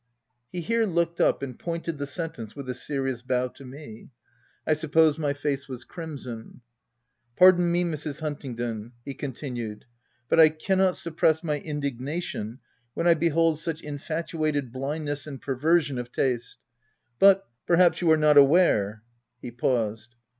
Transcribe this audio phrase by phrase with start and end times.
[0.51, 4.09] He here looked up and pointed the sen tence with a serious bow to me.
[4.65, 6.43] I suppose my face was crimson.
[6.43, 6.59] u
[7.35, 8.19] Pardon me, Mrs.
[8.19, 9.83] Huntingdon/' he con tinued,"
[10.27, 12.61] but I cannot suppress my indignation
[12.95, 16.57] when I behold such infatuated blindness and perversion of taste;—
[17.19, 19.03] but, perhaps you are not aw r are
[19.43, 20.15] —"He paused.